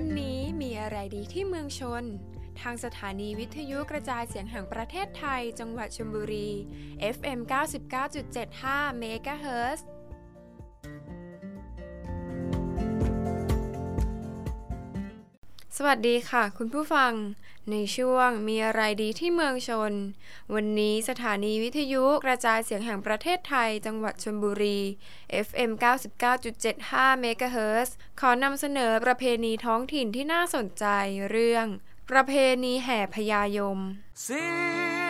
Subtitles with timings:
[0.00, 2.04] วันนี้มีอะไรดีที่เมืองชน
[2.60, 6.48] ทางสถานีวิทยุกระจายเสียงแห่งประเทศไทย จังหวัดชลบุรี
[7.16, 7.38] FM
[8.22, 9.80] 99.75 MHz
[15.76, 17.12] สวัสดีค่ะ คุณผู้ฟัง
[17.72, 19.92] ในช่วงมีอะไรดีที่เมืองชน
[20.54, 24.78] วันนี้สถานีวิทยุกระจายเสียงแห่งประเทศไทยจังหวัดชลบุรี
[25.46, 25.70] FM
[26.42, 27.88] 99.75 MHz
[28.20, 30.86] ขอนำเสนอประเพณีท้องถิ่นที่น่าสนใจ
[31.30, 31.66] เรื่อง
[32.10, 32.32] ประเพ
[32.64, 33.78] ณีแห่พญายม
[34.22, 34.46] เสี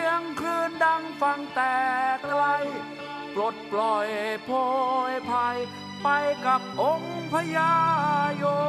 [0.05, 1.75] ยงคลื่นดังฟังแต่
[2.23, 2.41] ไกล
[3.33, 4.07] ปลดปล่อย
[4.45, 4.49] โพ
[5.11, 5.57] ยภัย
[6.03, 6.07] ไป
[6.45, 7.71] กับองค์พญา
[8.43, 8.45] ย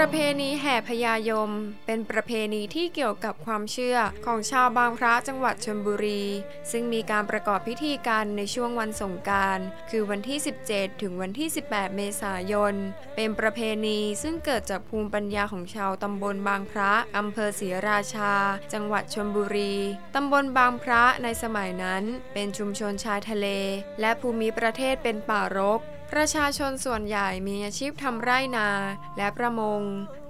[0.00, 1.50] ประเพณีแห่พญายม
[1.86, 6.24] เป็นประเพณีที่เกี่ยวกับความเชื่อของชาวบางพระจังหวัดชลบุรี
[6.70, 9.58] ซึ่งมีการประกอบพิธีการในช่วงวันสงการ
[9.90, 10.38] คือวันที่
[10.70, 12.74] 17 ถึงวันที่ 18 เมษายน
[13.16, 18.32] เป็นประเพณีซึ่งเกิดจากภูมิปัญญาของชาวตำบลบางพระอำเภอศรีราชา
[18.72, 19.74] จังหวัดชลบุรี
[20.14, 23.46] ตำบลบางพระในสมัยนั้น เป็นชุมชนชายทะเล
[24.00, 28.68] และภูมิประเทศเป็นป่ารก ประชาชนส่วนใหญ่มีอาชีพทำไร่นา
[29.16, 29.80] และประมง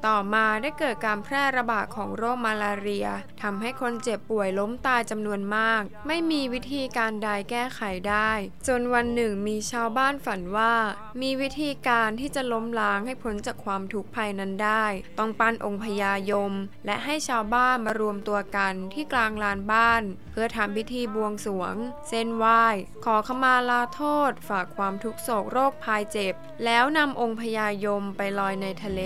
[0.07, 3.09] ต่อมาได้เกิดการแพร่ระบาดของโรคมาลาเรีย
[3.43, 8.31] ทำให้คนเจ็บป่วยล้มตายจำนวนมาก ไม่มีวิธีการใดแก้ไขได้
[8.67, 10.75] จนวันหนึ่งมีชาวบ้านฝันว่า
[11.23, 14.85] มีวิธีการที่จะล้มล้างให้พ้นจากความทุกข์ภัยนั้นได้
[15.19, 16.53] ต้องปั้นองค์พญายม
[16.87, 20.03] และให้ชาวบ้านมารวมตัวกันที่กลางลานบ้าน
[20.33, 21.75] เพื่อทำพิธีบวงสรวง
[22.09, 22.65] เส้นไหว้
[23.05, 29.03] ขอขมาลาโทษ ฝากความทุกโศกโรคภัยเจ็บ แล้วนำองค์พญายมไปลอยในทะเล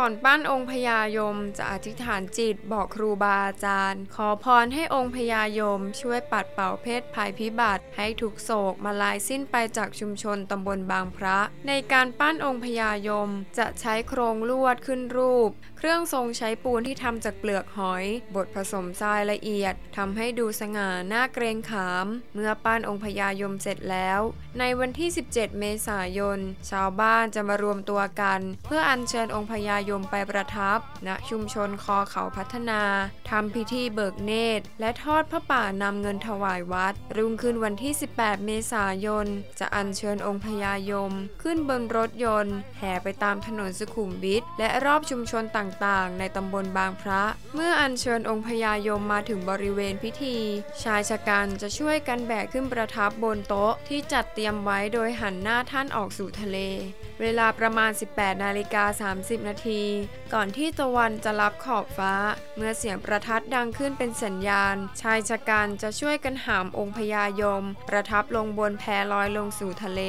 [0.00, 11.38] ก่อนปั้นองค์พญายมจะอธิษฐานจิตบอกครูบาอาจารย์ ขอพรให้องค์พญายมช่วยปัดเป่าเพศภัยพิบัติ ให้ทุกโศกมาลายสิ้นไปจากชุมชนตำบลบางพระ
[11.68, 18.04] ในการปั้นองค์พญายมจะใช้โครงลวดขึ้นรูป เครื่องทรงใช้ปูนที่ทำจากเปลือกหอย
[18.34, 24.20] บดผสมทรายละเอียดทำให้ดูสง่าหน่าเกรงขาม เมื่อปั้นองค์พญายมเสร็จแล้ว
[24.58, 26.38] ในวันที่ 17 เมษายน
[26.70, 32.82] ชาวบ้านจะมารวมตัวกัน เพื่ออัญเชิญองค์พญายยมไปประทับณชุมชนคอเขาพัฒนา
[33.30, 39.26] ทำพิธีเบิกเนตร และทอดพระป่านำเงินถวายวัด รุ่งขึ้นวันที่ 18 เมษายน
[39.58, 41.12] จะอัญเชิญองค์พญายม
[41.42, 47.22] ขึ้นบนรถยนต์ แห่ไปตามถนนสุขุมวิทและรอบชุมชนต่างๆ ในตำบลบางพระ
[47.54, 50.36] เมื่ออัญเชิญองค์พญายมมาถึงบริเวณพิธี
[50.82, 56.58] ชายชะกันจะช่วยกันแบกขึ้นประทับบนโต๊ะที่จัดเตรียมไว้โดยหันหน้าท่านออกสู่ทะเล
[57.20, 59.77] เวลาประมาณ 18 นาฬิกา 30 นาที
[60.32, 62.14] ก่อนที่ตะวันจะรับขอบฟ้า
[62.56, 70.02] เมื่อเสียงประทัดดังขึ้นเป็นสัญญาณ ชายชะกันจะช่วยกันหามองค์พญายม ประทับลงบนแพลอยลงสู่ทะเล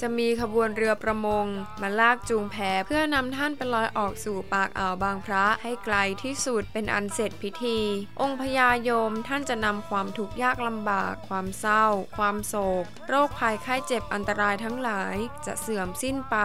[0.00, 1.46] จะมีขบวนเรือประมง
[1.80, 7.78] มาลากจูงแพเพื่อนำท่านไปลอยออกสู่ปากอ่าวบางพระให้ไกลที่สุดเป็นอันเสร็จพิธี
[8.20, 11.84] องค์พญายมท่านจะนำความทุกข์ยากลำบาก ความเศร้า
[12.16, 16.36] ความโศก โรคภัยไข้เจ็บอันตรายทั้งหลาย จะเสื่อมสิ้นไป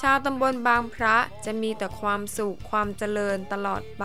[0.00, 4.04] ชาวตำบลบางพระจะมีแต่ความสุขความเจริญตลอดไป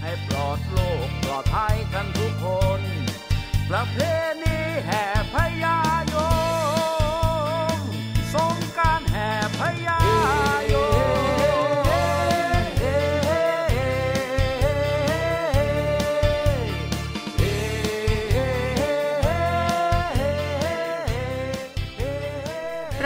[0.00, 2.46] ให้ปลอดโลกปลอดภัยกันทุกค
[2.78, 2.80] น
[3.68, 3.98] ประเพ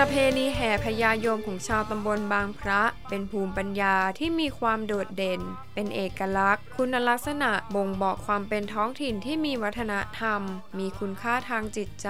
[0.01, 5.41] ประเพณีแห่พญายมของชาวตำบลบางพระ เป็นภูมิปัญญาที่มีความโดดเด่น
[5.75, 10.41] เป็นเอกลักษณ์ คุณลักษณะบ่งบอกความเป็นท้องถิ่นที่มีวัฒนธรรม
[10.79, 12.09] มีคุณค่าทางจิตใจ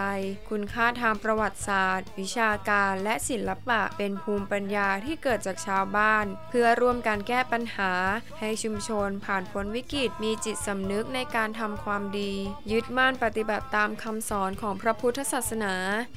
[0.51, 7.93] คุณค่าทางประวัติศาสตร์ วิชาการและศิลปะ เป็นภูมิปัญญาที่เกิดจากชาวบ้าน เพื่อร่วมการแก้ปัญหา
[8.41, 12.33] ให้ชุมชนผ่านพ้นวิกฤตมีจิตสำนึกในการทำความดี
[12.71, 15.75] ยึดมั่นปฏิบัติตามคำสอนของพระพุทธศาสนา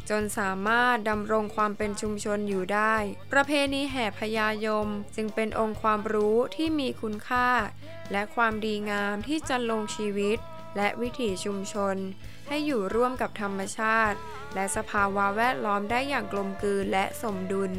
[0.09, 2.95] จนสามารถดำรงความความเป็นชุมชนอยู่ได้
[3.33, 7.49] ประเพณีแห่พญายม จึงเป็นองค์ความรู้ที่มีคุณค่า
[8.11, 10.37] และความดีงามที่จะลงชีวิต
[10.77, 11.95] และวิถีชุมชน
[12.47, 14.17] ให้อยู่ร่วมกับธรรมชาติ
[14.53, 17.73] และสภาวะแวดล้อมได้อย่างกลมกลืนและสมดุล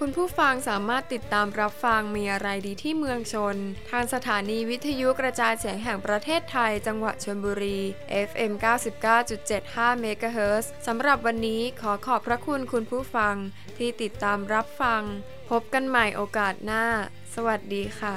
[0.00, 3.56] คุณผู้ฟังสามารถติดตามรับฟังมีอะไรดีที่เมืองชน
[3.90, 7.78] ทางสถานีวิทยุกระจายเสียงแห่งประเทศไทย จังหวัดชลบุรี
[8.28, 8.52] FM
[9.26, 13.34] 99.75เมกะเฮิรตซ์สำหรับวันนี้ขอขอบพระคุณคุณผู้ฟัง
[13.78, 15.02] ที่ติดตามรับฟัง
[15.50, 16.84] พบกันใหม่โอกาสหน้า
[17.34, 18.14] สวัสดีค่ะ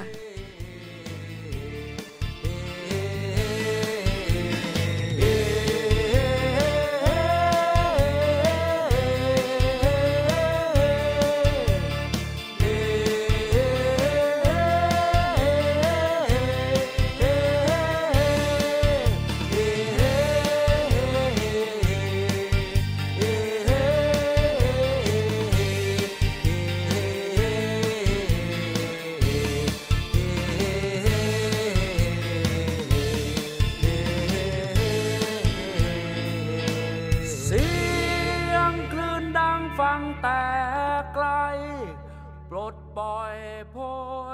[42.50, 43.36] ปลดปล่อย
[43.70, 43.76] โพ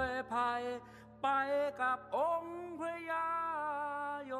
[0.06, 0.62] ยภัย
[1.22, 1.28] ไป
[1.80, 3.28] กับองค์พระยา
[4.26, 4.32] โย